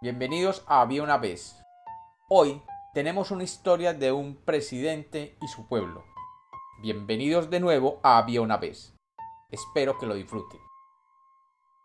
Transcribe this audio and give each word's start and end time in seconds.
Bienvenidos 0.00 0.62
a 0.68 0.82
Había 0.82 1.02
una 1.02 1.18
vez. 1.18 1.60
Hoy 2.28 2.62
tenemos 2.94 3.32
una 3.32 3.42
historia 3.42 3.94
de 3.94 4.12
un 4.12 4.36
presidente 4.36 5.36
y 5.42 5.48
su 5.48 5.66
pueblo. 5.66 6.04
Bienvenidos 6.80 7.50
de 7.50 7.58
nuevo 7.58 7.98
a 8.04 8.18
Había 8.18 8.40
una 8.40 8.58
vez. 8.58 8.94
Espero 9.50 9.98
que 9.98 10.06
lo 10.06 10.14
disfruten. 10.14 10.60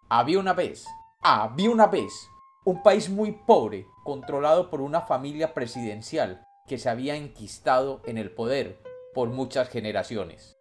Había 0.10 0.38
una 0.38 0.54
vez, 0.54 0.86
había 1.24 1.72
una 1.72 1.88
vez, 1.88 2.30
un 2.66 2.84
país 2.84 3.10
muy 3.10 3.32
pobre, 3.32 3.88
controlado 4.04 4.70
por 4.70 4.82
una 4.82 5.02
familia 5.02 5.56
presidencial 5.56 6.44
que 6.68 6.78
se 6.78 6.90
había 6.90 7.16
enquistado 7.16 8.04
en 8.06 8.20
el 8.20 8.30
poder 8.30 8.80
por 9.16 9.30
muchas 9.30 9.70
generaciones. 9.70 10.56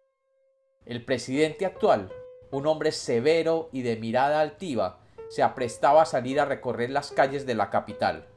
El 0.87 1.05
presidente 1.05 1.67
actual, 1.67 2.11
un 2.49 2.65
hombre 2.65 2.91
severo 2.91 3.69
y 3.71 3.83
de 3.83 3.95
mirada 3.95 4.41
altiva, 4.41 5.02
se 5.33 5.41
aprestaba 5.41 6.03
a 6.03 6.05
salir 6.05 6.39
a 6.39 6.45
recorrer 6.45 6.91
las 6.91 7.11
calles 7.11 7.47
de 7.47 7.55
la 7.55 7.71
capital. 7.71 8.27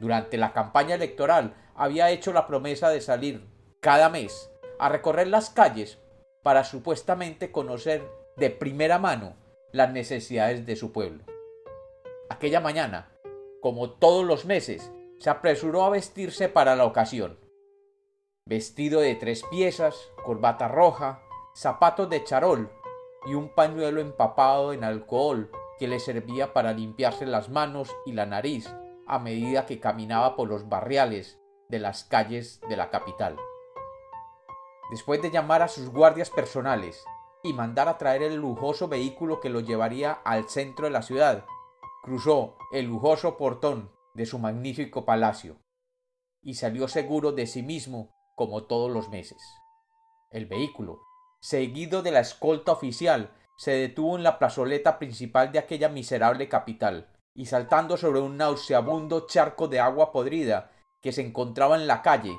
Durante 0.00 0.36
la 0.36 0.52
campaña 0.52 0.96
electoral 0.96 1.54
había 1.76 2.10
hecho 2.10 2.32
la 2.32 2.48
promesa 2.48 2.88
de 2.88 3.00
salir 3.00 3.46
cada 3.78 4.08
mes 4.08 4.50
a 4.80 4.88
recorrer 4.88 5.28
las 5.28 5.50
calles 5.50 6.00
para 6.42 6.64
supuestamente 6.64 7.52
conocer 7.52 8.02
de 8.36 8.50
primera 8.50 8.98
mano 8.98 9.36
las 9.70 9.92
necesidades 9.92 10.66
de 10.66 10.74
su 10.74 10.90
pueblo. 10.90 11.22
Aquella 12.30 12.58
mañana, 12.58 13.12
como 13.60 13.92
todos 13.92 14.26
los 14.26 14.44
meses, 14.44 14.90
se 15.20 15.30
apresuró 15.30 15.84
a 15.84 15.90
vestirse 15.90 16.48
para 16.48 16.74
la 16.74 16.84
ocasión. 16.84 17.38
Vestido 18.44 19.00
de 19.00 19.14
tres 19.14 19.44
piezas, 19.52 19.94
corbata 20.24 20.66
roja, 20.66 21.22
zapatos 21.54 22.10
de 22.10 22.24
charol 22.24 22.72
y 23.24 23.34
un 23.34 23.54
pañuelo 23.54 24.00
empapado 24.00 24.72
en 24.72 24.82
alcohol 24.82 25.48
que 25.82 25.88
le 25.88 25.98
servía 25.98 26.52
para 26.52 26.72
limpiarse 26.72 27.26
las 27.26 27.48
manos 27.48 27.90
y 28.06 28.12
la 28.12 28.24
nariz 28.24 28.72
a 29.08 29.18
medida 29.18 29.66
que 29.66 29.80
caminaba 29.80 30.36
por 30.36 30.48
los 30.48 30.68
barriales 30.68 31.40
de 31.68 31.80
las 31.80 32.04
calles 32.04 32.60
de 32.68 32.76
la 32.76 32.88
capital. 32.88 33.36
Después 34.92 35.20
de 35.22 35.32
llamar 35.32 35.60
a 35.60 35.66
sus 35.66 35.88
guardias 35.88 36.30
personales 36.30 37.04
y 37.42 37.52
mandar 37.52 37.88
a 37.88 37.98
traer 37.98 38.22
el 38.22 38.36
lujoso 38.36 38.86
vehículo 38.86 39.40
que 39.40 39.48
lo 39.48 39.58
llevaría 39.58 40.12
al 40.12 40.48
centro 40.48 40.84
de 40.84 40.92
la 40.92 41.02
ciudad, 41.02 41.46
cruzó 42.04 42.56
el 42.70 42.86
lujoso 42.86 43.36
portón 43.36 43.90
de 44.14 44.24
su 44.24 44.38
magnífico 44.38 45.04
palacio 45.04 45.56
y 46.42 46.54
salió 46.54 46.86
seguro 46.86 47.32
de 47.32 47.48
sí 47.48 47.64
mismo 47.64 48.14
como 48.36 48.66
todos 48.66 48.88
los 48.88 49.08
meses. 49.08 49.42
El 50.30 50.46
vehículo, 50.46 51.00
seguido 51.40 52.02
de 52.02 52.12
la 52.12 52.20
escolta 52.20 52.70
oficial 52.70 53.34
se 53.62 53.70
detuvo 53.70 54.16
en 54.16 54.24
la 54.24 54.40
plazoleta 54.40 54.98
principal 54.98 55.52
de 55.52 55.60
aquella 55.60 55.88
miserable 55.88 56.48
capital, 56.48 57.06
y 57.32 57.46
saltando 57.46 57.96
sobre 57.96 58.18
un 58.18 58.36
nauseabundo 58.36 59.28
charco 59.28 59.68
de 59.68 59.78
agua 59.78 60.10
podrida 60.10 60.72
que 61.00 61.12
se 61.12 61.24
encontraba 61.24 61.76
en 61.76 61.86
la 61.86 62.02
calle, 62.02 62.36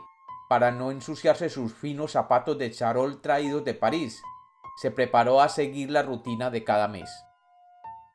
para 0.50 0.72
no 0.72 0.92
ensuciarse 0.92 1.48
sus 1.50 1.74
finos 1.74 2.12
zapatos 2.12 2.58
de 2.58 2.72
charol 2.72 3.22
traídos 3.22 3.64
de 3.64 3.74
París, 3.74 4.22
se 4.82 4.92
preparó 4.92 5.40
a 5.40 5.48
seguir 5.48 5.92
la 5.92 6.02
rutina 6.02 6.50
de 6.50 6.66
cada 6.66 6.90
mes. 6.90 7.10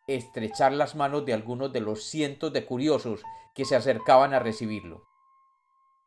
Estrechar 0.07 0.73
las 0.73 0.95
manos 0.95 1.25
de 1.25 1.33
algunos 1.33 1.73
de 1.73 1.81
los 1.81 2.03
cientos 2.03 2.53
de 2.53 2.67
curiosos 2.67 3.23
que 3.55 3.65
se 3.65 3.75
acercaban 3.75 4.35
a 4.35 4.39
recibirlo. 4.39 5.09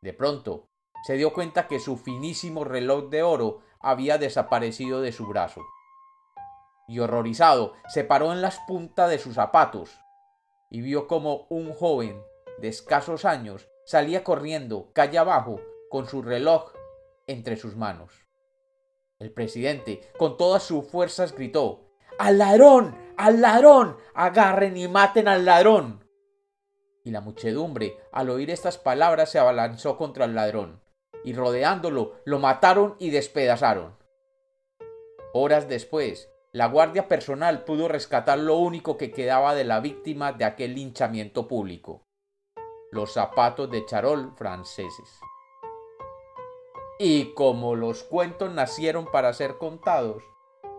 De 0.02 0.12
pronto, 0.12 0.68
se 1.04 1.14
dio 1.14 1.32
cuenta 1.32 1.66
que 1.66 1.80
su 1.80 1.96
finísimo 1.96 2.62
reloj 2.62 3.10
de 3.10 3.24
oro 3.24 3.62
había 3.80 4.18
desaparecido 4.18 5.00
de 5.00 5.10
su 5.10 5.26
brazo 5.26 5.62
y 6.88 6.98
horrorizado 6.98 7.74
se 7.88 8.04
paró 8.04 8.32
en 8.32 8.42
las 8.42 8.58
puntas 8.60 9.10
de 9.10 9.18
sus 9.18 9.34
zapatos 9.34 9.90
y 10.70 10.80
vio 10.80 11.06
como 11.06 11.46
un 11.50 11.72
joven 11.74 12.20
de 12.58 12.68
escasos 12.68 13.24
años 13.24 13.68
salía 13.84 14.24
corriendo 14.24 14.90
calle 14.92 15.18
abajo 15.18 15.60
con 15.90 16.06
su 16.06 16.22
reloj 16.22 16.72
entre 17.26 17.56
sus 17.56 17.76
manos. 17.76 18.26
El 19.18 19.32
presidente, 19.32 20.00
con 20.18 20.36
todas 20.36 20.62
sus 20.62 20.86
fuerzas, 20.86 21.32
gritó 21.34 21.92
¡Al 22.18 22.38
ladrón! 22.38 22.96
¡Al 23.16 23.40
ladrón! 23.40 23.98
¡Agarren 24.14 24.76
y 24.76 24.88
maten 24.88 25.28
al 25.28 25.44
ladrón! 25.44 26.08
Y 27.04 27.10
la 27.10 27.20
muchedumbre, 27.20 27.98
al 28.10 28.30
oír 28.30 28.50
estas 28.50 28.78
palabras, 28.78 29.30
se 29.30 29.38
abalanzó 29.38 29.96
contra 29.96 30.24
el 30.24 30.34
ladrón, 30.34 30.80
y 31.24 31.34
rodeándolo, 31.34 32.20
lo 32.24 32.38
mataron 32.38 32.96
y 32.98 33.10
despedazaron. 33.10 33.96
Horas 35.34 35.68
después, 35.68 36.31
la 36.54 36.66
guardia 36.66 37.08
personal 37.08 37.64
pudo 37.64 37.88
rescatar 37.88 38.38
lo 38.38 38.56
único 38.56 38.98
que 38.98 39.10
quedaba 39.10 39.54
de 39.54 39.64
la 39.64 39.80
víctima 39.80 40.32
de 40.32 40.44
aquel 40.44 40.74
linchamiento 40.74 41.48
público, 41.48 42.02
los 42.90 43.14
zapatos 43.14 43.70
de 43.70 43.86
charol 43.86 44.32
franceses. 44.36 45.18
Y 46.98 47.32
como 47.32 47.74
los 47.74 48.04
cuentos 48.04 48.52
nacieron 48.52 49.06
para 49.10 49.32
ser 49.32 49.56
contados, 49.56 50.22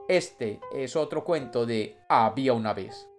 este 0.07 0.61
es 0.73 0.95
otro 0.95 1.23
cuento 1.23 1.65
de 1.65 1.97
Había 2.07 2.53
una 2.53 2.73
vez. 2.73 3.09